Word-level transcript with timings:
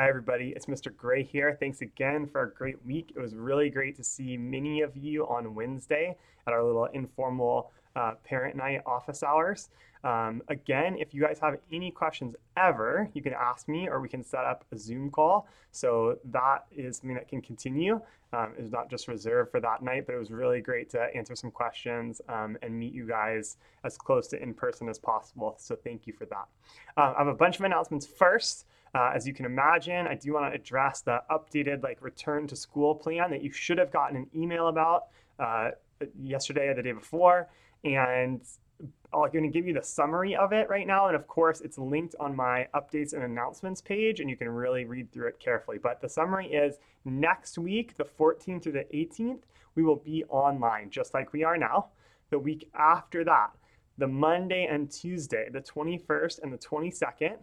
Hi, 0.00 0.08
everybody. 0.08 0.54
It's 0.56 0.64
Mr. 0.64 0.96
Gray 0.96 1.22
here. 1.22 1.58
Thanks 1.60 1.82
again 1.82 2.26
for 2.26 2.44
a 2.44 2.50
great 2.50 2.82
week. 2.86 3.12
It 3.14 3.20
was 3.20 3.34
really 3.34 3.68
great 3.68 3.96
to 3.96 4.02
see 4.02 4.34
many 4.34 4.80
of 4.80 4.96
you 4.96 5.26
on 5.26 5.54
Wednesday 5.54 6.16
at 6.46 6.54
our 6.54 6.64
little 6.64 6.86
informal 6.86 7.70
uh, 7.94 8.12
parent 8.24 8.56
night 8.56 8.80
office 8.86 9.22
hours. 9.22 9.68
Um, 10.02 10.40
again, 10.48 10.96
if 10.98 11.12
you 11.12 11.20
guys 11.20 11.38
have 11.40 11.58
any 11.70 11.90
questions 11.90 12.34
ever, 12.56 13.10
you 13.12 13.20
can 13.20 13.34
ask 13.34 13.68
me 13.68 13.90
or 13.90 14.00
we 14.00 14.08
can 14.08 14.24
set 14.24 14.46
up 14.46 14.64
a 14.72 14.78
Zoom 14.78 15.10
call. 15.10 15.46
So 15.70 16.18
that 16.30 16.64
is 16.74 16.96
something 16.96 17.16
that 17.16 17.28
can 17.28 17.42
continue. 17.42 18.00
Um, 18.32 18.54
it's 18.56 18.72
not 18.72 18.88
just 18.88 19.06
reserved 19.06 19.50
for 19.50 19.60
that 19.60 19.82
night, 19.82 20.06
but 20.06 20.14
it 20.14 20.18
was 20.18 20.30
really 20.30 20.62
great 20.62 20.88
to 20.90 21.14
answer 21.14 21.36
some 21.36 21.50
questions 21.50 22.22
um, 22.30 22.56
and 22.62 22.72
meet 22.72 22.94
you 22.94 23.06
guys 23.06 23.58
as 23.84 23.98
close 23.98 24.28
to 24.28 24.42
in 24.42 24.54
person 24.54 24.88
as 24.88 24.98
possible. 24.98 25.56
So 25.58 25.76
thank 25.76 26.06
you 26.06 26.14
for 26.14 26.24
that. 26.24 26.46
Uh, 26.96 27.12
I 27.14 27.18
have 27.18 27.26
a 27.26 27.34
bunch 27.34 27.58
of 27.58 27.66
announcements 27.66 28.06
first. 28.06 28.64
Uh, 28.94 29.12
as 29.14 29.26
you 29.26 29.32
can 29.32 29.44
imagine, 29.44 30.06
I 30.06 30.14
do 30.14 30.32
want 30.32 30.52
to 30.52 30.58
address 30.58 31.00
the 31.00 31.22
updated 31.30 31.82
like 31.82 32.02
return 32.02 32.46
to 32.48 32.56
school 32.56 32.94
plan 32.94 33.30
that 33.30 33.42
you 33.42 33.52
should 33.52 33.78
have 33.78 33.92
gotten 33.92 34.16
an 34.16 34.26
email 34.34 34.68
about 34.68 35.06
uh, 35.38 35.70
yesterday 36.18 36.68
or 36.68 36.74
the 36.74 36.82
day 36.82 36.92
before. 36.92 37.48
And 37.84 38.40
I'm 39.12 39.30
going 39.30 39.44
to 39.44 39.48
give 39.48 39.66
you 39.66 39.74
the 39.74 39.82
summary 39.82 40.34
of 40.34 40.52
it 40.52 40.68
right 40.68 40.86
now. 40.86 41.06
And 41.06 41.16
of 41.16 41.26
course, 41.26 41.60
it's 41.60 41.78
linked 41.78 42.14
on 42.18 42.34
my 42.34 42.68
updates 42.74 43.12
and 43.12 43.22
announcements 43.22 43.80
page, 43.80 44.20
and 44.20 44.28
you 44.28 44.36
can 44.36 44.48
really 44.48 44.84
read 44.84 45.12
through 45.12 45.28
it 45.28 45.38
carefully. 45.38 45.78
But 45.78 46.00
the 46.00 46.08
summary 46.08 46.48
is 46.48 46.78
next 47.04 47.58
week, 47.58 47.96
the 47.96 48.04
14th 48.04 48.62
through 48.62 48.72
the 48.72 48.86
18th, 48.92 49.42
we 49.74 49.82
will 49.82 49.96
be 49.96 50.24
online 50.28 50.90
just 50.90 51.14
like 51.14 51.32
we 51.32 51.44
are 51.44 51.56
now. 51.56 51.86
The 52.30 52.38
week 52.38 52.68
after 52.74 53.24
that, 53.24 53.50
the 53.98 54.06
Monday 54.06 54.66
and 54.70 54.90
Tuesday, 54.90 55.48
the 55.50 55.60
21st 55.60 56.42
and 56.42 56.52
the 56.52 56.58
22nd, 56.58 57.36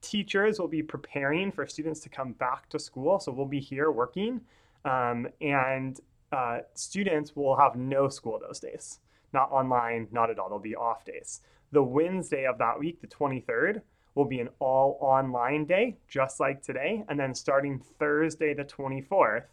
teachers 0.00 0.58
will 0.58 0.68
be 0.68 0.82
preparing 0.82 1.52
for 1.52 1.66
students 1.66 2.00
to 2.00 2.08
come 2.08 2.32
back 2.32 2.68
to 2.70 2.78
school. 2.78 3.20
So 3.20 3.32
we'll 3.32 3.46
be 3.46 3.60
here 3.60 3.90
working, 3.90 4.40
um, 4.84 5.28
and 5.40 5.98
uh, 6.32 6.58
students 6.74 7.34
will 7.34 7.56
have 7.56 7.76
no 7.76 8.08
school 8.08 8.38
those 8.40 8.60
days. 8.60 9.00
Not 9.32 9.50
online, 9.50 10.08
not 10.10 10.30
at 10.30 10.38
all. 10.38 10.48
They'll 10.48 10.58
be 10.58 10.76
off 10.76 11.04
days. 11.04 11.40
The 11.72 11.82
Wednesday 11.82 12.46
of 12.46 12.58
that 12.58 12.78
week, 12.78 13.00
the 13.00 13.06
23rd, 13.06 13.82
will 14.14 14.24
be 14.24 14.40
an 14.40 14.48
all 14.58 14.98
online 15.00 15.64
day, 15.64 15.96
just 16.08 16.40
like 16.40 16.62
today. 16.62 17.04
And 17.08 17.18
then 17.18 17.34
starting 17.34 17.80
Thursday, 17.98 18.54
the 18.54 18.64
24th, 18.64 19.44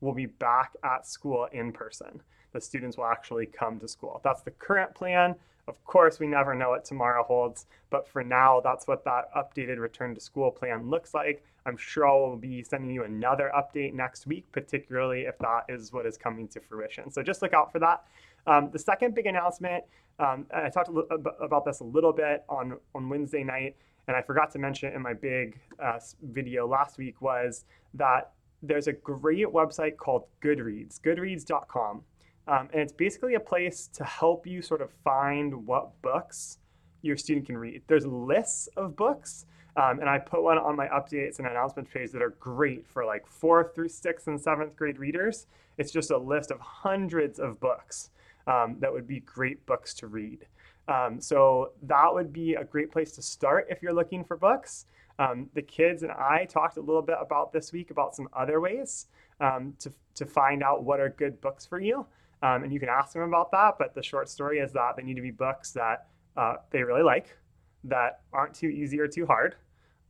we'll 0.00 0.14
be 0.14 0.26
back 0.26 0.72
at 0.84 1.06
school 1.06 1.48
in 1.52 1.72
person. 1.72 2.22
The 2.52 2.60
students 2.60 2.96
will 2.96 3.06
actually 3.06 3.46
come 3.46 3.80
to 3.80 3.88
school. 3.88 4.20
That's 4.22 4.42
the 4.42 4.52
current 4.52 4.94
plan. 4.94 5.34
Of 5.68 5.82
course, 5.84 6.20
we 6.20 6.28
never 6.28 6.54
know 6.54 6.70
what 6.70 6.84
tomorrow 6.84 7.24
holds, 7.24 7.66
but 7.90 8.06
for 8.06 8.22
now, 8.22 8.60
that's 8.60 8.86
what 8.86 9.04
that 9.04 9.34
updated 9.34 9.78
return 9.78 10.14
to 10.14 10.20
school 10.20 10.52
plan 10.52 10.88
looks 10.88 11.12
like. 11.12 11.44
I'm 11.66 11.76
sure 11.76 12.06
I'll 12.06 12.36
be 12.36 12.62
sending 12.62 12.90
you 12.90 13.02
another 13.02 13.50
update 13.52 13.92
next 13.92 14.28
week, 14.28 14.46
particularly 14.52 15.22
if 15.22 15.36
that 15.38 15.64
is 15.68 15.92
what 15.92 16.06
is 16.06 16.16
coming 16.16 16.46
to 16.48 16.60
fruition. 16.60 17.10
So 17.10 17.20
just 17.20 17.42
look 17.42 17.52
out 17.52 17.72
for 17.72 17.80
that. 17.80 18.04
Um, 18.46 18.70
the 18.72 18.78
second 18.78 19.16
big 19.16 19.26
announcement, 19.26 19.82
um, 20.20 20.46
I 20.54 20.68
talked 20.68 20.88
about 20.88 21.64
this 21.64 21.80
a 21.80 21.84
little 21.84 22.12
bit 22.12 22.44
on, 22.48 22.78
on 22.94 23.08
Wednesday 23.08 23.42
night, 23.42 23.74
and 24.06 24.16
I 24.16 24.22
forgot 24.22 24.52
to 24.52 24.60
mention 24.60 24.92
in 24.92 25.02
my 25.02 25.14
big 25.14 25.58
uh, 25.82 25.98
video 26.22 26.68
last 26.68 26.96
week, 26.96 27.20
was 27.20 27.64
that 27.94 28.30
there's 28.62 28.86
a 28.86 28.92
great 28.92 29.46
website 29.48 29.96
called 29.96 30.26
Goodreads, 30.40 31.00
goodreads.com. 31.00 32.02
Um, 32.48 32.68
and 32.72 32.80
it's 32.80 32.92
basically 32.92 33.34
a 33.34 33.40
place 33.40 33.88
to 33.94 34.04
help 34.04 34.46
you 34.46 34.62
sort 34.62 34.80
of 34.80 34.90
find 35.04 35.66
what 35.66 36.00
books 36.02 36.58
your 37.02 37.16
student 37.16 37.46
can 37.46 37.58
read. 37.58 37.82
There's 37.86 38.06
lists 38.06 38.68
of 38.76 38.96
books, 38.96 39.46
um, 39.76 40.00
and 40.00 40.08
I 40.08 40.18
put 40.18 40.42
one 40.42 40.58
on 40.58 40.76
my 40.76 40.86
updates 40.88 41.38
and 41.38 41.46
announcements 41.46 41.90
page 41.92 42.12
that 42.12 42.22
are 42.22 42.36
great 42.40 42.86
for 42.86 43.04
like 43.04 43.26
fourth 43.26 43.74
through 43.74 43.88
sixth 43.88 44.28
and 44.28 44.40
seventh 44.40 44.76
grade 44.76 44.98
readers. 44.98 45.46
It's 45.76 45.92
just 45.92 46.10
a 46.10 46.16
list 46.18 46.50
of 46.50 46.60
hundreds 46.60 47.38
of 47.38 47.60
books 47.60 48.10
um, 48.46 48.76
that 48.80 48.92
would 48.92 49.06
be 49.06 49.20
great 49.20 49.64
books 49.66 49.92
to 49.94 50.06
read. 50.06 50.46
Um, 50.88 51.20
so 51.20 51.72
that 51.82 52.08
would 52.12 52.32
be 52.32 52.54
a 52.54 52.64
great 52.64 52.92
place 52.92 53.12
to 53.12 53.22
start 53.22 53.66
if 53.68 53.82
you're 53.82 53.92
looking 53.92 54.24
for 54.24 54.36
books. 54.36 54.86
Um, 55.18 55.48
the 55.54 55.62
kids 55.62 56.02
and 56.02 56.12
I 56.12 56.46
talked 56.48 56.76
a 56.76 56.80
little 56.80 57.02
bit 57.02 57.16
about 57.20 57.52
this 57.52 57.72
week 57.72 57.90
about 57.90 58.14
some 58.14 58.28
other 58.32 58.60
ways 58.60 59.06
um, 59.40 59.74
to, 59.80 59.92
to 60.14 60.26
find 60.26 60.62
out 60.62 60.84
what 60.84 61.00
are 61.00 61.08
good 61.08 61.40
books 61.40 61.66
for 61.66 61.80
you. 61.80 62.06
Um, 62.42 62.64
and 62.64 62.72
you 62.72 62.78
can 62.78 62.88
ask 62.88 63.12
them 63.12 63.22
about 63.22 63.50
that. 63.52 63.74
But 63.78 63.94
the 63.94 64.02
short 64.02 64.28
story 64.28 64.58
is 64.58 64.72
that 64.72 64.96
they 64.96 65.02
need 65.02 65.16
to 65.16 65.22
be 65.22 65.30
books 65.30 65.72
that 65.72 66.06
uh, 66.36 66.56
they 66.70 66.82
really 66.82 67.02
like, 67.02 67.36
that 67.84 68.20
aren't 68.32 68.54
too 68.54 68.68
easy 68.68 69.00
or 69.00 69.08
too 69.08 69.26
hard, 69.26 69.56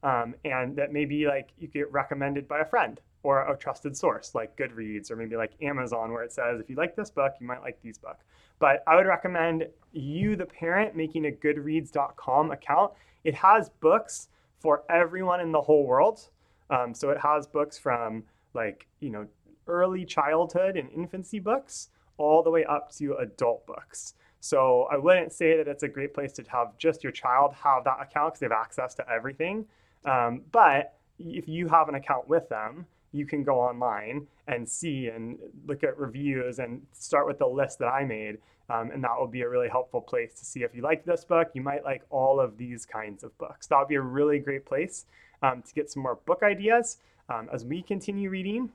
um, 0.02 0.34
and 0.44 0.76
that 0.76 0.92
maybe 0.92 1.26
like 1.26 1.50
you 1.58 1.68
get 1.68 1.90
recommended 1.92 2.48
by 2.48 2.60
a 2.60 2.64
friend 2.64 3.00
or 3.22 3.50
a 3.50 3.56
trusted 3.56 3.96
source 3.96 4.34
like 4.34 4.56
Goodreads 4.56 5.10
or 5.10 5.16
maybe 5.16 5.36
like 5.36 5.52
Amazon, 5.62 6.12
where 6.12 6.22
it 6.22 6.32
says 6.32 6.60
if 6.60 6.68
you 6.70 6.76
like 6.76 6.96
this 6.96 7.10
book, 7.10 7.32
you 7.40 7.46
might 7.46 7.60
like 7.60 7.80
these 7.82 7.98
book. 7.98 8.18
But 8.58 8.82
I 8.86 8.96
would 8.96 9.06
recommend 9.06 9.66
you, 9.92 10.36
the 10.36 10.46
parent, 10.46 10.96
making 10.96 11.26
a 11.26 11.30
Goodreads.com 11.30 12.50
account. 12.50 12.92
It 13.24 13.34
has 13.34 13.68
books 13.80 14.28
for 14.60 14.84
everyone 14.88 15.40
in 15.40 15.52
the 15.52 15.60
whole 15.60 15.86
world. 15.86 16.28
Um, 16.70 16.94
so 16.94 17.10
it 17.10 17.18
has 17.18 17.46
books 17.46 17.78
from 17.78 18.24
like 18.54 18.86
you 19.00 19.10
know 19.10 19.26
early 19.66 20.04
childhood 20.04 20.76
and 20.76 20.90
infancy 20.90 21.38
books 21.38 21.88
all 22.18 22.42
the 22.42 22.50
way 22.50 22.64
up 22.64 22.92
to 22.96 23.14
adult 23.16 23.66
books. 23.66 24.14
So 24.40 24.86
I 24.92 24.96
wouldn't 24.96 25.32
say 25.32 25.56
that 25.56 25.66
it's 25.66 25.82
a 25.82 25.88
great 25.88 26.14
place 26.14 26.32
to 26.34 26.44
have 26.48 26.76
just 26.78 27.02
your 27.02 27.12
child 27.12 27.52
have 27.54 27.84
that 27.84 27.98
account 28.00 28.34
because 28.34 28.40
they 28.40 28.46
have 28.46 28.52
access 28.52 28.94
to 28.94 29.10
everything. 29.10 29.66
Um, 30.04 30.42
but 30.52 30.94
if 31.18 31.48
you 31.48 31.68
have 31.68 31.88
an 31.88 31.96
account 31.96 32.28
with 32.28 32.48
them, 32.48 32.86
you 33.12 33.26
can 33.26 33.42
go 33.42 33.60
online 33.60 34.26
and 34.46 34.68
see 34.68 35.08
and 35.08 35.38
look 35.66 35.82
at 35.82 35.98
reviews 35.98 36.58
and 36.58 36.82
start 36.92 37.26
with 37.26 37.38
the 37.38 37.46
list 37.46 37.78
that 37.80 37.86
I 37.86 38.04
made. 38.04 38.38
Um, 38.68 38.90
and 38.90 39.02
that 39.04 39.18
will 39.18 39.28
be 39.28 39.42
a 39.42 39.48
really 39.48 39.68
helpful 39.68 40.00
place 40.00 40.34
to 40.34 40.44
see 40.44 40.62
if 40.62 40.74
you 40.74 40.82
like 40.82 41.04
this 41.04 41.24
book, 41.24 41.50
you 41.54 41.62
might 41.62 41.84
like 41.84 42.02
all 42.10 42.40
of 42.40 42.58
these 42.58 42.84
kinds 42.84 43.22
of 43.22 43.36
books. 43.38 43.66
That 43.68 43.78
would 43.78 43.88
be 43.88 43.94
a 43.94 44.00
really 44.00 44.38
great 44.40 44.66
place 44.66 45.06
um, 45.42 45.62
to 45.62 45.72
get 45.72 45.90
some 45.90 46.02
more 46.02 46.16
book 46.26 46.42
ideas 46.42 46.98
um, 47.28 47.48
as 47.52 47.64
we 47.64 47.82
continue 47.82 48.28
reading. 48.28 48.70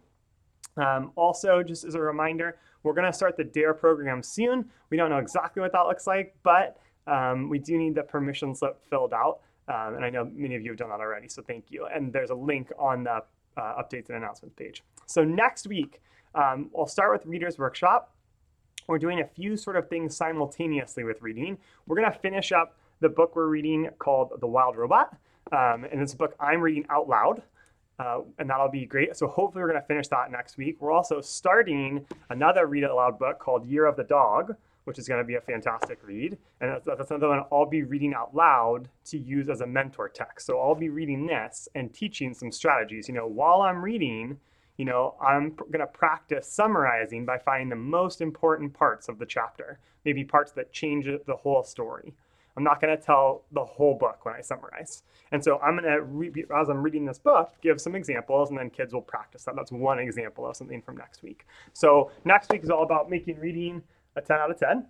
Um, 0.78 1.12
also, 1.16 1.64
just 1.64 1.84
as 1.84 1.96
a 1.96 2.00
reminder, 2.00 2.58
we're 2.84 2.94
going 2.94 3.08
to 3.08 3.14
start 3.14 3.38
the 3.38 3.44
DARE 3.44 3.74
program 3.74 4.24
soon. 4.24 4.66
We 4.90 4.98
don't 4.98 5.10
know 5.10 5.18
exactly 5.18 5.62
what 5.62 5.72
that 5.74 5.82
looks 5.82 6.08
like, 6.08 6.36
but 6.44 6.78
um, 7.08 7.50
we 7.50 7.60
do 7.60 7.78
need 7.78 7.96
the 7.96 8.04
permission 8.04 8.56
slip 8.56 8.82
filled 8.90 9.14
out. 9.14 9.40
Um, 9.68 9.96
and 9.96 10.06
I 10.06 10.10
know 10.10 10.30
many 10.34 10.56
of 10.56 10.62
you 10.64 10.72
have 10.72 10.78
done 10.78 10.90
that 10.90 11.00
already, 11.00 11.28
so 11.28 11.42
thank 11.42 11.66
you. 11.70 11.88
And 11.94 12.12
there's 12.12 12.30
a 12.30 12.36
link 12.36 12.72
on 12.80 13.04
the 13.04 13.24
uh, 13.58 13.82
updates 13.82 14.08
and 14.10 14.18
announcements 14.18 14.56
page. 14.56 14.84
So 15.06 15.24
next 15.24 15.68
week, 15.68 16.02
um, 16.36 16.70
I'll 16.78 16.88
start 16.88 17.12
with 17.12 17.26
Reader's 17.26 17.58
Workshop. 17.58 18.16
We're 18.88 18.98
doing 18.98 19.22
a 19.22 19.26
few 19.28 19.56
sort 19.58 19.76
of 19.76 19.88
things 19.90 20.16
simultaneously 20.16 21.04
with 21.04 21.22
reading. 21.22 21.58
We're 21.86 21.98
going 21.98 22.12
to 22.12 22.18
finish 22.18 22.52
up 22.52 22.78
the 23.00 23.10
book 23.10 23.36
we're 23.36 23.48
reading 23.48 23.90
called 24.00 24.32
The 24.40 24.48
Wild 24.48 24.78
Robot. 24.78 25.16
Um, 25.52 25.86
and 25.92 26.02
it's 26.02 26.14
a 26.14 26.18
book 26.18 26.36
I'm 26.40 26.62
reading 26.62 26.86
out 26.90 27.08
loud. 27.08 27.42
Uh, 28.00 28.22
and 28.40 28.50
that'll 28.50 28.70
be 28.70 28.86
great. 28.86 29.16
So 29.16 29.28
hopefully 29.28 29.62
we're 29.62 29.70
going 29.70 29.82
to 29.82 29.88
finish 29.88 30.08
that 30.08 30.32
next 30.32 30.58
week. 30.58 30.78
We're 30.80 30.92
also 30.92 31.22
starting 31.22 32.06
another 32.30 32.66
read 32.66 32.84
it 32.84 32.90
aloud 32.90 33.20
book 33.20 33.38
called 33.38 33.68
Year 33.68 33.86
of 33.86 33.96
the 33.96 34.04
Dog, 34.04 34.56
which 34.86 34.98
is 34.98 35.08
going 35.08 35.22
to 35.22 35.28
be 35.28 35.36
a 35.36 35.42
fantastic 35.42 36.00
read. 36.04 36.38
And 36.60 36.72
that's, 36.72 36.86
that's 36.86 37.12
another 37.12 37.30
one 37.30 37.44
I'll 37.52 37.68
be 37.68 37.84
reading 37.84 38.16
out 38.16 38.34
loud 38.36 38.90
to 39.06 39.20
use 39.20 39.50
as 39.50 39.62
a 39.62 39.68
mentor 39.68 40.10
text. 40.10 40.48
So 40.48 40.60
I'll 40.60 40.74
be 40.74 40.90
reading 40.90 41.28
this 41.28 41.68
and 41.76 41.94
teaching 41.94 42.34
some 42.34 42.52
strategies. 42.52 43.08
You 43.08 43.14
know, 43.14 43.28
while 43.28 43.62
I'm 43.62 43.84
reading, 43.84 44.40
you 44.78 44.86
know, 44.86 45.14
I'm 45.22 45.52
going 45.52 45.80
to 45.80 45.86
practice 45.86 46.48
summarizing 46.48 47.24
by 47.24 47.38
finding 47.38 47.70
the 47.70 47.76
most 47.76 48.22
important 48.22 48.74
parts 48.74 49.10
of 49.10 49.20
the 49.20 49.28
chapter, 49.28 49.78
maybe 50.06 50.24
parts 50.24 50.52
that 50.54 50.74
change 50.74 51.06
the 51.06 51.36
whole 51.36 51.64
story. 51.64 52.14
I'm 52.58 52.64
not 52.64 52.82
going 52.82 52.96
to 52.96 53.02
tell 53.02 53.44
the 53.52 53.64
whole 53.64 53.96
book 53.96 54.26
when 54.26 54.36
I 54.36 54.42
summarize. 54.42 55.04
And 55.32 55.44
so 55.44 55.60
I'm 55.60 55.78
going 55.78 55.92
to, 55.92 56.02
re- 56.02 56.46
as 56.56 56.70
I'm 56.70 56.84
reading 56.84 57.06
this 57.06 57.20
book, 57.20 57.54
give 57.62 57.80
some 57.80 57.96
examples, 57.96 58.50
and 58.50 58.60
then 58.60 58.70
kids 58.70 58.94
will 58.94 59.02
practice 59.02 59.46
that. 59.46 59.56
That's 59.56 59.72
one 59.72 60.00
example 60.00 60.46
of 60.46 60.56
something 60.56 60.82
from 60.82 60.98
next 60.98 61.24
week. 61.24 61.46
So 61.74 62.12
next 62.26 62.52
week 62.52 62.64
is 62.64 62.70
all 62.70 62.84
about 62.84 63.10
making 63.10 63.40
reading 63.40 63.82
a 64.16 64.22
10 64.22 64.38
out 64.38 64.52
of 64.52 64.60
10. 64.60 64.86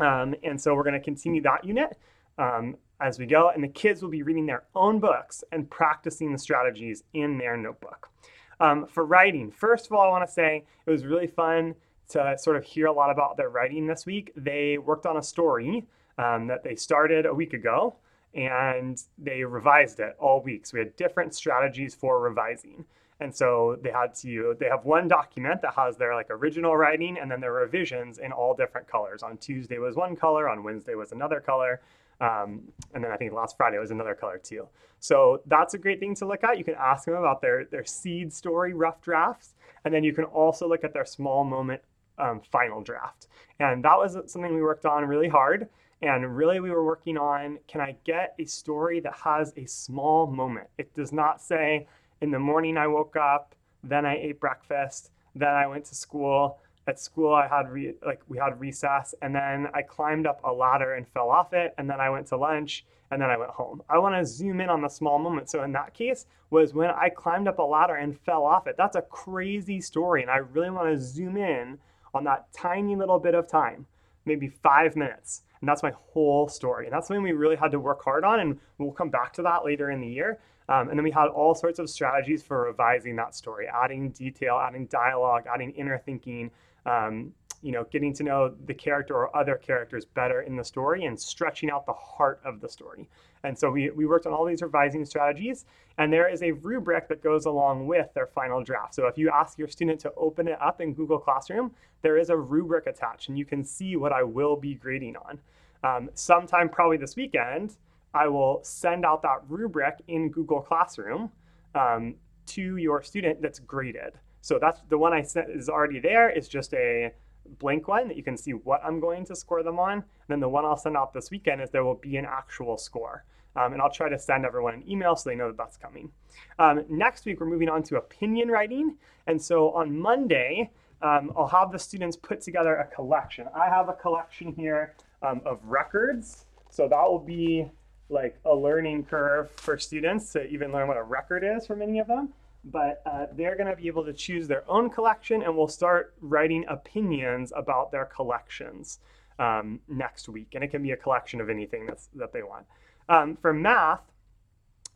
Um, 0.00 0.34
and 0.42 0.60
so 0.60 0.74
we're 0.74 0.82
going 0.82 0.94
to 0.94 1.00
continue 1.00 1.42
that 1.42 1.64
unit 1.64 1.96
um, 2.38 2.76
as 3.00 3.18
we 3.18 3.26
go. 3.26 3.50
And 3.50 3.62
the 3.62 3.68
kids 3.68 4.02
will 4.02 4.10
be 4.10 4.22
reading 4.22 4.46
their 4.46 4.64
own 4.74 4.98
books 4.98 5.44
and 5.52 5.70
practicing 5.70 6.32
the 6.32 6.38
strategies 6.38 7.04
in 7.12 7.38
their 7.38 7.56
notebook. 7.56 8.10
Um, 8.58 8.86
for 8.86 9.04
writing, 9.04 9.50
first 9.50 9.86
of 9.86 9.92
all, 9.92 10.02
I 10.02 10.08
want 10.08 10.26
to 10.26 10.32
say 10.32 10.64
it 10.86 10.90
was 10.90 11.04
really 11.04 11.26
fun 11.26 11.74
to 12.10 12.36
sort 12.38 12.56
of 12.56 12.64
hear 12.64 12.86
a 12.86 12.92
lot 12.92 13.10
about 13.10 13.36
their 13.36 13.48
writing 13.48 13.86
this 13.86 14.06
week. 14.06 14.32
They 14.36 14.78
worked 14.78 15.06
on 15.06 15.16
a 15.16 15.22
story 15.22 15.86
um, 16.18 16.46
that 16.46 16.62
they 16.62 16.74
started 16.74 17.26
a 17.26 17.34
week 17.34 17.52
ago 17.52 17.94
and 18.34 19.02
they 19.18 19.44
revised 19.44 20.00
it 20.00 20.16
all 20.18 20.42
week. 20.42 20.66
So 20.66 20.74
we 20.74 20.80
had 20.80 20.96
different 20.96 21.34
strategies 21.34 21.94
for 21.94 22.20
revising. 22.20 22.84
And 23.20 23.34
so 23.34 23.78
they 23.82 23.90
had 23.90 24.14
to, 24.16 24.56
they 24.58 24.66
have 24.66 24.84
one 24.84 25.06
document 25.06 25.62
that 25.62 25.74
has 25.74 25.96
their 25.96 26.14
like 26.14 26.28
original 26.30 26.76
writing 26.76 27.18
and 27.18 27.30
then 27.30 27.40
their 27.40 27.52
revisions 27.52 28.18
in 28.18 28.32
all 28.32 28.54
different 28.54 28.88
colors. 28.88 29.22
On 29.22 29.36
Tuesday 29.36 29.78
was 29.78 29.94
one 29.94 30.16
color, 30.16 30.48
on 30.48 30.64
Wednesday 30.64 30.94
was 30.94 31.12
another 31.12 31.40
color. 31.40 31.80
Um, 32.20 32.62
and 32.94 33.02
then 33.02 33.10
I 33.10 33.16
think 33.16 33.32
last 33.32 33.56
Friday 33.56 33.78
was 33.78 33.90
another 33.90 34.14
color 34.14 34.38
too. 34.38 34.66
So 34.98 35.42
that's 35.46 35.74
a 35.74 35.78
great 35.78 36.00
thing 36.00 36.14
to 36.16 36.26
look 36.26 36.42
at. 36.44 36.58
You 36.58 36.64
can 36.64 36.74
ask 36.78 37.04
them 37.04 37.14
about 37.14 37.40
their, 37.42 37.64
their 37.66 37.84
seed 37.84 38.32
story 38.32 38.72
rough 38.72 39.00
drafts. 39.02 39.54
And 39.84 39.92
then 39.92 40.04
you 40.04 40.12
can 40.12 40.24
also 40.24 40.68
look 40.68 40.84
at 40.84 40.92
their 40.92 41.04
small 41.04 41.44
moment 41.44 41.82
um, 42.18 42.40
final 42.40 42.80
draft. 42.80 43.26
And 43.58 43.84
that 43.84 43.96
was 43.96 44.16
something 44.26 44.54
we 44.54 44.62
worked 44.62 44.86
on 44.86 45.04
really 45.04 45.28
hard. 45.28 45.68
And 46.02 46.36
really, 46.36 46.58
we 46.58 46.70
were 46.70 46.84
working 46.84 47.16
on 47.16 47.58
can 47.68 47.80
I 47.80 47.94
get 48.04 48.34
a 48.38 48.44
story 48.44 48.98
that 49.00 49.14
has 49.14 49.52
a 49.56 49.66
small 49.66 50.26
moment? 50.26 50.66
It 50.76 50.92
does 50.94 51.12
not 51.12 51.40
say, 51.40 51.86
in 52.20 52.30
the 52.32 52.40
morning 52.40 52.76
I 52.76 52.88
woke 52.88 53.16
up, 53.16 53.54
then 53.84 54.04
I 54.04 54.16
ate 54.16 54.40
breakfast, 54.40 55.10
then 55.34 55.50
I 55.50 55.66
went 55.66 55.84
to 55.86 55.94
school. 55.94 56.58
At 56.88 56.98
school, 56.98 57.32
I 57.32 57.46
had 57.46 57.70
re- 57.70 57.94
like 58.04 58.20
we 58.28 58.38
had 58.38 58.58
recess, 58.58 59.14
and 59.22 59.32
then 59.32 59.68
I 59.72 59.82
climbed 59.82 60.26
up 60.26 60.40
a 60.42 60.52
ladder 60.52 60.94
and 60.94 61.06
fell 61.06 61.30
off 61.30 61.52
it, 61.52 61.72
and 61.78 61.88
then 61.88 62.00
I 62.00 62.10
went 62.10 62.26
to 62.28 62.36
lunch, 62.36 62.84
and 63.12 63.22
then 63.22 63.30
I 63.30 63.36
went 63.36 63.52
home. 63.52 63.82
I 63.88 63.98
want 63.98 64.16
to 64.16 64.26
zoom 64.26 64.60
in 64.60 64.68
on 64.68 64.82
the 64.82 64.88
small 64.88 65.20
moment. 65.20 65.48
So 65.48 65.62
in 65.62 65.70
that 65.72 65.94
case, 65.94 66.26
was 66.50 66.74
when 66.74 66.90
I 66.90 67.08
climbed 67.08 67.46
up 67.46 67.60
a 67.60 67.62
ladder 67.62 67.94
and 67.94 68.18
fell 68.20 68.44
off 68.44 68.66
it. 68.66 68.74
That's 68.76 68.96
a 68.96 69.02
crazy 69.02 69.80
story, 69.80 70.22
and 70.22 70.30
I 70.30 70.38
really 70.38 70.70
want 70.70 70.92
to 70.92 71.00
zoom 71.00 71.36
in 71.36 71.78
on 72.14 72.24
that 72.24 72.52
tiny 72.52 72.96
little 72.96 73.20
bit 73.20 73.36
of 73.36 73.46
time, 73.46 73.86
maybe 74.24 74.48
five 74.48 74.96
minutes. 74.96 75.42
And 75.60 75.68
that's 75.68 75.82
my 75.82 75.92
whole 76.12 76.48
story. 76.48 76.86
And 76.86 76.92
that's 76.92 77.06
something 77.06 77.22
we 77.22 77.32
really 77.32 77.56
had 77.56 77.70
to 77.70 77.78
work 77.78 78.02
hard 78.02 78.24
on. 78.24 78.40
And 78.40 78.58
we'll 78.78 78.92
come 78.92 79.10
back 79.10 79.32
to 79.34 79.42
that 79.42 79.64
later 79.64 79.90
in 79.90 80.00
the 80.00 80.08
year. 80.08 80.40
Um, 80.68 80.88
and 80.88 80.98
then 80.98 81.04
we 81.04 81.10
had 81.10 81.26
all 81.26 81.54
sorts 81.54 81.78
of 81.78 81.88
strategies 81.88 82.42
for 82.42 82.62
revising 82.62 83.16
that 83.16 83.34
story, 83.34 83.66
adding 83.68 84.10
detail, 84.10 84.60
adding 84.60 84.86
dialogue, 84.86 85.44
adding 85.52 85.70
inner 85.72 85.98
thinking, 85.98 86.50
um, 86.86 87.32
you 87.62 87.72
know, 87.72 87.86
getting 87.90 88.12
to 88.12 88.22
know 88.22 88.54
the 88.66 88.74
character 88.74 89.14
or 89.14 89.34
other 89.36 89.54
characters 89.54 90.04
better 90.04 90.42
in 90.42 90.56
the 90.56 90.64
story 90.64 91.04
and 91.04 91.18
stretching 91.18 91.70
out 91.70 91.86
the 91.86 91.92
heart 91.92 92.40
of 92.44 92.60
the 92.60 92.68
story. 92.68 93.08
And 93.44 93.58
so 93.58 93.70
we, 93.70 93.90
we 93.90 94.06
worked 94.06 94.26
on 94.26 94.32
all 94.32 94.44
these 94.44 94.62
revising 94.62 95.04
strategies, 95.04 95.64
and 95.98 96.12
there 96.12 96.28
is 96.28 96.42
a 96.42 96.52
rubric 96.52 97.08
that 97.08 97.22
goes 97.22 97.46
along 97.46 97.86
with 97.86 98.12
their 98.14 98.26
final 98.26 98.62
draft. 98.62 98.94
So 98.94 99.06
if 99.06 99.16
you 99.16 99.30
ask 99.30 99.58
your 99.58 99.68
student 99.68 100.00
to 100.00 100.12
open 100.16 100.48
it 100.48 100.60
up 100.60 100.80
in 100.80 100.92
Google 100.92 101.18
Classroom, 101.18 101.72
there 102.02 102.18
is 102.18 102.30
a 102.30 102.36
rubric 102.36 102.86
attached, 102.86 103.28
and 103.28 103.38
you 103.38 103.44
can 103.44 103.64
see 103.64 103.96
what 103.96 104.12
I 104.12 104.22
will 104.22 104.56
be 104.56 104.74
grading 104.74 105.16
on. 105.16 105.38
Um, 105.84 106.10
sometime 106.14 106.68
probably 106.68 106.96
this 106.96 107.16
weekend, 107.16 107.76
I 108.14 108.28
will 108.28 108.60
send 108.62 109.04
out 109.04 109.22
that 109.22 109.38
rubric 109.48 109.96
in 110.08 110.30
Google 110.30 110.60
Classroom 110.60 111.30
um, 111.74 112.14
to 112.46 112.76
your 112.76 113.02
student 113.02 113.40
that's 113.40 113.58
graded. 113.58 114.14
So 114.40 114.58
that's 114.60 114.80
the 114.88 114.98
one 114.98 115.12
I 115.12 115.22
sent 115.22 115.50
is 115.50 115.68
already 115.68 116.00
there. 116.00 116.28
It's 116.28 116.48
just 116.48 116.74
a 116.74 117.12
blank 117.58 117.88
one 117.88 118.08
that 118.08 118.16
you 118.16 118.22
can 118.22 118.36
see 118.36 118.52
what 118.52 118.82
I'm 118.84 119.00
going 119.00 119.24
to 119.26 119.36
score 119.36 119.62
them 119.62 119.78
on. 119.78 119.92
And 119.92 120.02
then 120.28 120.40
the 120.40 120.48
one 120.48 120.64
I'll 120.64 120.76
send 120.76 120.96
out 120.96 121.12
this 121.12 121.30
weekend 121.30 121.62
is 121.62 121.70
there 121.70 121.84
will 121.84 121.94
be 121.94 122.16
an 122.16 122.26
actual 122.26 122.76
score. 122.76 123.24
Um, 123.54 123.74
and 123.74 123.82
I'll 123.82 123.90
try 123.90 124.08
to 124.08 124.18
send 124.18 124.46
everyone 124.46 124.74
an 124.74 124.90
email 124.90 125.14
so 125.14 125.28
they 125.28 125.36
know 125.36 125.48
that 125.48 125.56
that's 125.56 125.76
coming. 125.76 126.10
Um, 126.58 126.84
next 126.88 127.26
week, 127.26 127.38
we're 127.40 127.46
moving 127.46 127.68
on 127.68 127.82
to 127.84 127.96
opinion 127.96 128.48
writing. 128.48 128.96
And 129.26 129.40
so 129.40 129.70
on 129.72 129.98
Monday, 129.98 130.70
um, 131.02 131.32
I'll 131.36 131.48
have 131.48 131.70
the 131.70 131.78
students 131.78 132.16
put 132.16 132.40
together 132.40 132.76
a 132.76 132.86
collection. 132.86 133.46
I 133.54 133.68
have 133.68 133.88
a 133.88 133.92
collection 133.92 134.52
here 134.54 134.94
um, 135.22 135.42
of 135.44 135.60
records. 135.64 136.46
So 136.70 136.88
that 136.88 137.02
will 137.02 137.18
be 137.18 137.70
like 138.08 138.38
a 138.44 138.54
learning 138.54 139.04
curve 139.04 139.50
for 139.52 139.78
students 139.78 140.32
to 140.32 140.46
even 140.46 140.72
learn 140.72 140.88
what 140.88 140.96
a 140.96 141.02
record 141.02 141.44
is 141.44 141.66
for 141.66 141.76
many 141.76 141.98
of 141.98 142.06
them 142.06 142.32
but 142.64 143.02
uh, 143.06 143.26
they're 143.34 143.56
going 143.56 143.68
to 143.68 143.76
be 143.76 143.88
able 143.88 144.04
to 144.04 144.12
choose 144.12 144.46
their 144.46 144.68
own 144.70 144.88
collection 144.88 145.42
and 145.42 145.56
we'll 145.56 145.68
start 145.68 146.14
writing 146.20 146.64
opinions 146.68 147.52
about 147.56 147.90
their 147.90 148.04
collections 148.04 149.00
um, 149.38 149.80
next 149.88 150.28
week. 150.28 150.48
And 150.54 150.62
it 150.62 150.68
can 150.68 150.82
be 150.82 150.92
a 150.92 150.96
collection 150.96 151.40
of 151.40 151.50
anything 151.50 151.86
that's, 151.86 152.08
that 152.14 152.32
they 152.32 152.42
want. 152.42 152.66
Um, 153.08 153.36
for 153.36 153.52
math, 153.52 154.02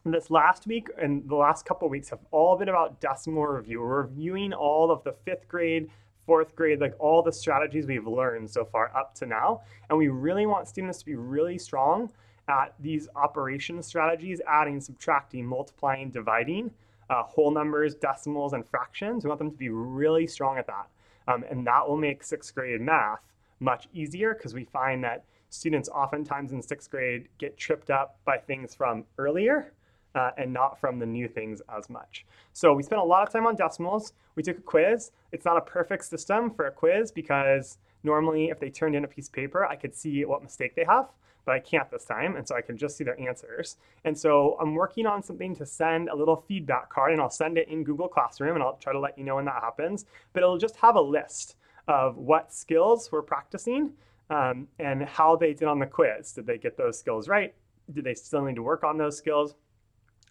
this 0.05 0.31
last 0.31 0.69
week 0.69 0.89
and 1.03 1.29
the 1.29 1.35
last 1.35 1.65
couple 1.67 1.89
weeks 1.89 2.09
have 2.11 2.21
all 2.31 2.57
been 2.57 2.69
about 2.69 3.01
decimal 3.01 3.45
review. 3.45 3.81
We're 3.81 4.03
reviewing 4.03 4.53
all 4.53 4.93
of 4.93 5.03
the 5.03 5.13
fifth 5.25 5.49
grade, 5.49 5.91
fourth 6.25 6.55
grade, 6.55 6.81
like 6.81 6.95
all 7.01 7.23
the 7.23 7.33
strategies 7.33 7.87
we've 7.87 8.07
learned 8.07 8.49
so 8.49 8.65
far 8.65 8.97
up 8.97 9.17
to 9.17 9.27
now. 9.27 9.63
And 9.91 9.99
we 9.99 10.07
really 10.07 10.47
want 10.47 10.69
students 10.69 11.01
to 11.01 11.05
be 11.05 11.17
really 11.17 11.59
strong 11.59 12.11
at 12.49 12.75
these 12.79 13.09
operation 13.17 13.83
strategies, 13.83 14.41
adding, 14.47 14.81
subtracting, 14.81 15.45
multiplying, 15.45 16.11
dividing 16.11 16.71
uh, 17.11 17.23
whole 17.23 17.51
numbers, 17.51 17.95
decimals, 17.95 18.53
and 18.53 18.67
fractions. 18.67 19.25
We 19.25 19.29
want 19.29 19.39
them 19.39 19.51
to 19.51 19.57
be 19.57 19.69
really 19.69 20.27
strong 20.27 20.59
at 20.59 20.67
that. 20.67 20.89
Um, 21.29 21.45
and 21.51 21.67
that 21.67 21.89
will 21.89 21.97
make 21.97 22.23
sixth 22.23 22.55
grade 22.55 22.81
math 22.81 23.21
much 23.61 23.89
easier 23.93 24.35
because 24.35 24.55
we 24.55 24.65
find 24.65 25.03
that 25.05 25.25
students 25.49 25.89
oftentimes 25.89 26.53
in 26.53 26.63
sixth 26.63 26.91
grade 26.91 27.29
get 27.39 27.57
tripped 27.57 27.91
up 27.91 28.19
by 28.25 28.39
things 28.39 28.75
from 28.75 29.05
earlier 29.19 29.73
uh, 30.15 30.31
and 30.37 30.53
not 30.53 30.79
from 30.81 30.99
the 30.99 31.07
new 31.07 31.29
things 31.29 31.63
as 31.77 31.89
much. 31.91 32.25
So 32.53 32.73
we 32.75 32.83
spent 32.83 33.01
a 33.01 33.05
lot 33.05 33.23
of 33.27 33.33
time 33.33 33.47
on 33.47 33.55
decimals. 33.57 34.13
We 34.35 34.43
took 34.43 34.59
a 34.59 34.63
quiz. 34.63 35.11
It's 35.33 35.45
not 35.45 35.57
a 35.57 35.61
perfect 35.61 36.05
system 36.05 36.51
for 36.51 36.67
a 36.67 36.71
quiz 36.71 37.13
because 37.13 37.79
normally 38.07 38.47
if 38.47 38.59
they 38.59 38.71
turned 38.71 38.97
in 38.97 39.05
a 39.05 39.09
piece 39.09 39.27
of 39.27 39.35
paper, 39.35 39.67
I 39.67 39.77
could 39.77 39.95
see 39.95 40.25
what 40.25 40.43
mistake 40.43 40.75
they 40.75 40.85
have 40.85 41.09
but 41.47 41.55
I 41.55 41.61
can't 41.61 41.91
this 41.91 42.05
time. 42.05 42.37
And 42.37 42.47
so 42.47 42.57
I 42.57 42.61
can 42.61 42.77
just 42.77 42.99
see 42.99 43.05
their 43.05 43.19
answers. 43.19 43.77
And 44.05 44.19
so 44.19 44.59
I'm 44.61 44.75
working 44.75 45.07
on 45.07 45.23
something 45.23 45.55
to 45.57 45.65
send 45.65 46.09
a 46.11 46.15
little 46.15 46.45
feedback 46.49 46.91
card 46.91 47.13
and 47.13 47.23
I'll 47.23 47.31
send 47.31 47.57
it 47.57 47.69
in 47.69 47.85
Google 47.85 48.09
Classroom 48.09 48.57
and 48.57 48.63
I'll 48.63 48.77
try 48.77 48.93
to 48.93 48.99
let 48.99 49.17
you 49.17 49.25
know 49.25 49.37
when 49.37 49.47
that 49.47 49.63
happens. 49.63 50.05
But 50.33 50.43
it'll 50.43 50.59
just 50.59 50.77
have 50.77 50.97
a 50.97 51.01
list 51.01 51.57
of 51.89 52.19
what 52.19 52.53
skills 52.53 53.11
we're 53.13 53.23
practicing 53.23 53.93
um, 54.29 54.67
and 54.81 55.05
how 55.05 55.37
they 55.37 55.55
did 55.55 55.69
on 55.69 55.79
the 55.79 55.87
quiz. 55.87 56.33
Did 56.33 56.47
they 56.47 56.59
get 56.59 56.77
those 56.77 56.99
skills 56.99 57.29
right? 57.29 57.55
Did 57.93 58.05
they 58.05 58.15
still 58.15 58.45
need 58.45 58.57
to 58.57 58.63
work 58.63 58.83
on 58.83 58.99
those 58.99 59.17
skills? 59.17 59.55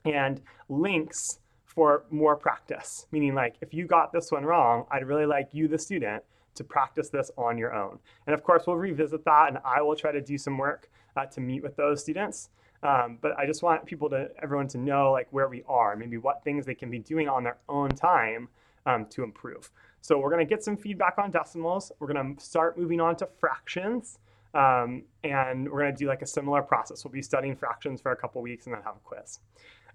And 0.03 0.41
links 0.67 1.39
for 1.63 2.03
more 2.11 2.35
practice, 2.35 3.07
meaning 3.11 3.33
like 3.33 3.55
if 3.61 3.73
you 3.73 3.87
got 3.87 4.11
this 4.11 4.31
one 4.31 4.43
wrong, 4.43 4.85
I'd 4.91 5.07
really 5.07 5.25
like 5.25 5.49
you, 5.53 5.67
the 5.67 5.79
student, 5.79 6.23
to 6.55 6.63
practice 6.63 7.09
this 7.09 7.31
on 7.37 7.57
your 7.57 7.73
own. 7.73 7.99
And 8.27 8.33
of 8.33 8.43
course, 8.43 8.63
we'll 8.67 8.77
revisit 8.77 9.23
that 9.25 9.49
and 9.49 9.59
I 9.63 9.81
will 9.81 9.95
try 9.95 10.11
to 10.11 10.21
do 10.21 10.37
some 10.37 10.57
work 10.57 10.89
uh, 11.15 11.25
to 11.27 11.41
meet 11.41 11.63
with 11.63 11.75
those 11.75 12.01
students. 12.01 12.49
Um, 12.83 13.17
but 13.21 13.37
I 13.37 13.45
just 13.45 13.63
want 13.63 13.85
people 13.85 14.09
to, 14.09 14.29
everyone 14.41 14.67
to 14.69 14.77
know 14.77 15.11
like 15.11 15.27
where 15.31 15.47
we 15.47 15.63
are, 15.67 15.95
maybe 15.95 16.17
what 16.17 16.43
things 16.43 16.65
they 16.65 16.75
can 16.75 16.91
be 16.91 16.99
doing 16.99 17.27
on 17.27 17.43
their 17.43 17.57
own 17.67 17.89
time 17.89 18.49
um, 18.85 19.05
to 19.07 19.23
improve. 19.23 19.71
So 20.01 20.19
we're 20.19 20.29
to 20.45 20.49
get 20.49 20.63
some 20.63 20.77
feedback 20.77 21.17
on 21.17 21.31
decimals. 21.31 21.91
We're 21.99 22.13
to 22.35 22.43
start 22.43 22.77
moving 22.77 23.01
on 23.01 23.15
to 23.17 23.27
fractions. 23.39 24.19
Um, 24.53 25.03
and 25.23 25.69
we're 25.69 25.81
to 25.91 25.91
do 25.91 26.07
like 26.07 26.21
a 26.21 26.27
similar 26.27 26.61
process. 26.61 27.03
We'll 27.03 27.11
be 27.11 27.21
studying 27.21 27.55
fractions 27.55 28.01
for 28.01 28.11
a 28.11 28.15
couple 28.15 28.41
weeks 28.41 28.67
and 28.67 28.75
then 28.75 28.83
have 28.83 28.95
a 28.95 28.99
quiz. 29.03 29.39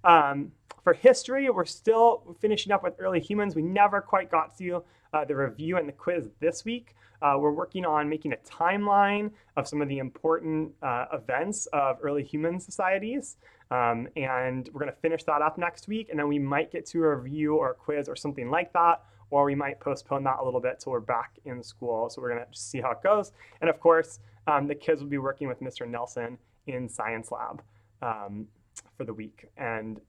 Um, 0.04 0.52
for 0.84 0.92
history, 0.92 1.48
we're 1.50 1.64
still 1.64 2.36
finishing 2.40 2.72
up 2.72 2.82
with 2.82 2.94
early 2.98 3.20
humans. 3.20 3.54
We 3.54 3.62
never 3.62 4.00
quite 4.00 4.30
got 4.30 4.56
to 4.58 4.82
uh, 5.12 5.24
the 5.24 5.36
review 5.36 5.76
and 5.76 5.88
the 5.88 5.92
quiz 5.92 6.28
this 6.40 6.64
week. 6.64 6.94
Uh, 7.22 7.36
we're 7.38 7.52
working 7.52 7.84
on 7.84 8.08
making 8.08 8.32
a 8.32 8.36
timeline 8.38 9.30
of 9.56 9.68
some 9.68 9.82
of 9.82 9.88
the 9.88 9.98
important 9.98 10.72
uh, 10.82 11.06
events 11.12 11.66
of 11.72 11.98
early 12.02 12.24
human 12.24 12.58
societies. 12.58 13.36
Um, 13.70 14.08
and 14.16 14.68
we're 14.72 14.80
going 14.80 14.92
to 14.92 15.00
finish 15.00 15.22
that 15.24 15.42
up 15.42 15.58
next 15.58 15.86
week. 15.86 16.08
And 16.10 16.18
then 16.18 16.28
we 16.28 16.38
might 16.38 16.72
get 16.72 16.86
to 16.86 17.04
a 17.04 17.14
review 17.14 17.56
or 17.56 17.70
a 17.70 17.74
quiz 17.74 18.08
or 18.08 18.16
something 18.16 18.50
like 18.50 18.72
that. 18.72 19.02
Or 19.30 19.44
we 19.44 19.54
might 19.54 19.78
postpone 19.78 20.24
that 20.24 20.38
a 20.40 20.44
little 20.44 20.60
bit 20.60 20.80
till 20.80 20.92
we're 20.92 21.00
back 21.00 21.38
in 21.44 21.62
school. 21.62 22.08
So 22.10 22.20
we're 22.20 22.34
going 22.34 22.44
to 22.50 22.58
see 22.58 22.80
how 22.80 22.92
it 22.92 23.02
goes. 23.02 23.32
And 23.60 23.70
of 23.70 23.78
course, 23.78 24.18
um, 24.46 24.66
the 24.66 24.74
kids 24.74 25.02
will 25.02 25.10
be 25.10 25.18
working 25.18 25.46
with 25.46 25.60
Mr. 25.60 25.88
Nelson 25.88 26.38
in 26.66 26.88
Science 26.88 27.30
Lab 27.30 27.62
um, 28.02 28.48
for 28.96 29.04
the 29.04 29.14
week. 29.14 29.46
And 29.56 30.00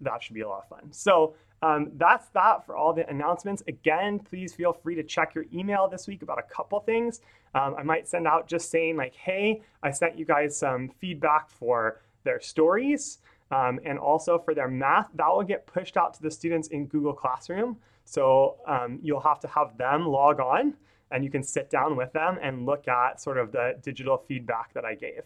that 0.00 0.22
should 0.22 0.34
be 0.34 0.42
a 0.42 0.48
lot 0.48 0.62
of 0.62 0.68
fun. 0.68 0.92
So 0.92 1.34
um, 1.62 1.92
that's 1.96 2.28
that 2.30 2.66
for 2.66 2.76
all 2.76 2.92
the 2.92 3.08
announcements. 3.08 3.62
Again, 3.68 4.18
please 4.18 4.54
feel 4.54 4.72
free 4.72 4.94
to 4.96 5.02
check 5.02 5.34
your 5.34 5.46
email 5.52 5.88
this 5.88 6.06
week 6.06 6.22
about 6.22 6.38
a 6.38 6.42
couple 6.42 6.80
things. 6.80 7.20
Um, 7.54 7.74
I 7.78 7.82
might 7.82 8.08
send 8.08 8.26
out 8.26 8.48
just 8.48 8.70
saying 8.70 8.96
like, 8.96 9.14
hey, 9.14 9.62
I 9.82 9.90
sent 9.90 10.18
you 10.18 10.24
guys 10.24 10.56
some 10.56 10.90
feedback 11.00 11.48
for 11.48 12.00
their 12.24 12.40
stories 12.40 13.18
um, 13.50 13.80
and 13.84 13.98
also 13.98 14.38
for 14.38 14.54
their 14.54 14.68
math. 14.68 15.08
That 15.14 15.28
will 15.28 15.44
get 15.44 15.66
pushed 15.66 15.96
out 15.96 16.14
to 16.14 16.22
the 16.22 16.30
students 16.30 16.68
in 16.68 16.86
Google 16.86 17.12
Classroom. 17.12 17.76
So 18.04 18.56
um, 18.66 18.98
you'll 19.02 19.20
have 19.20 19.40
to 19.40 19.48
have 19.48 19.78
them 19.78 20.06
log 20.06 20.40
on 20.40 20.74
and 21.10 21.24
you 21.24 21.30
can 21.30 21.42
sit 21.42 21.70
down 21.70 21.96
with 21.96 22.12
them 22.12 22.38
and 22.42 22.66
look 22.66 22.88
at 22.88 23.20
sort 23.20 23.38
of 23.38 23.52
the 23.52 23.78
digital 23.82 24.18
feedback 24.18 24.74
that 24.74 24.84
I 24.84 24.94
gave. 24.94 25.22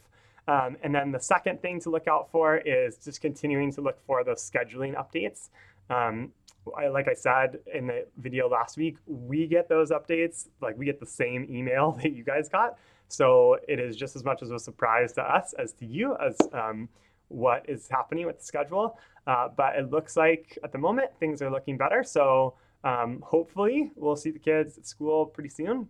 Um, 0.49 0.79
and 0.83 0.95
then 0.95 1.13
the 1.13 1.21
second 1.21 1.61
thing 1.61 1.79
to 1.83 1.91
look 1.91 2.09
out 2.09 2.31
for 2.33 2.57
is 2.57 2.97
just 2.97 3.21
continuing 3.21 3.71
to 3.73 3.83
look 3.83 4.01
for 4.07 4.25
those 4.25 4.51
scheduling 4.51 4.97
updates. 4.97 5.51
Um, 5.91 6.33
I, 6.77 6.89
like 6.89 7.07
I 7.07 7.15
said 7.15 7.59
in 7.73 7.87
the 7.87 8.07
video 8.17 8.49
last 8.49 8.77
week, 8.79 8.97
we 9.07 9.47
get 9.47 9.69
those 9.69 9.91
updates, 9.91 10.49
like 10.61 10.77
we 10.77 10.87
get 10.87 11.01
the 11.01 11.07
same 11.07 11.47
email 11.51 11.93
that 12.03 12.13
you 12.13 12.25
guys 12.25 12.49
got. 12.49 12.79
So 13.09 13.59
it 13.69 13.79
is 13.79 13.95
just 13.95 14.17
as 14.17 14.25
much 14.25 14.43
as 14.43 14.51
a 14.51 14.59
surprise 14.59 15.13
to 15.15 15.23
us 15.23 15.55
as 15.59 15.73
to 15.75 15.87
you 15.87 16.17
as 16.17 16.37
um, 16.53 16.89
what 17.29 17.65
is 17.69 17.89
happening 17.89 18.27
with 18.27 18.39
the 18.39 18.45
schedule. 18.45 18.99
Uh, 19.27 19.49
but 19.55 19.77
it 19.77 19.91
looks 19.91 20.17
like 20.17 20.59
at 20.65 20.73
the 20.73 20.79
moment 20.79 21.11
things 21.21 21.43
are 21.43 21.51
looking 21.51 21.77
better. 21.77 22.03
So 22.03 22.55
um, 22.85 23.23
hopefully 23.23 23.91
we'll 23.97 24.17
see 24.17 24.31
the 24.31 24.39
kids 24.39 24.79
at 24.79 24.87
school 24.87 25.27
pretty 25.27 25.51
soon. 25.51 25.89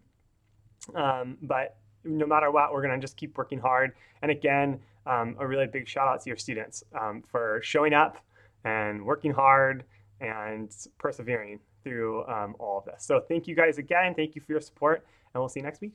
Um, 0.95 1.39
but 1.43 1.77
no 2.05 2.27
matter 2.27 2.51
what, 2.51 2.73
we're 2.73 2.83
going 2.83 2.99
to 2.99 3.05
just 3.05 3.17
keep 3.17 3.37
working 3.37 3.59
hard. 3.59 3.93
And 4.23 4.31
again, 4.31 4.81
um, 5.07 5.37
a 5.39 5.47
really 5.47 5.67
big 5.67 5.89
shout 5.89 6.09
out 6.09 6.23
to 6.23 6.31
your 6.31 6.37
students 6.37 6.85
um, 6.99 7.23
for 7.23 7.61
showing 7.63 7.95
up 7.95 8.19
and 8.65 9.05
working 9.05 9.33
hard 9.33 9.85
and 10.21 10.75
persevering 10.99 11.61
through 11.85 12.27
um, 12.27 12.55
all 12.59 12.79
of 12.79 12.85
this. 12.85 13.05
So 13.05 13.21
thank 13.21 13.47
you 13.47 13.55
guys 13.55 13.79
again. 13.79 14.15
Thank 14.15 14.35
you 14.35 14.43
for 14.43 14.53
your 14.53 14.61
support, 14.61 15.07
and 15.33 15.41
we'll 15.41 15.49
see 15.49 15.61
you 15.61 15.65
next 15.65 15.81
week. 15.81 15.93